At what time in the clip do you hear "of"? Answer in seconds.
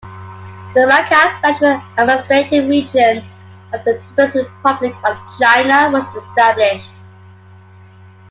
3.71-3.83, 5.05-5.15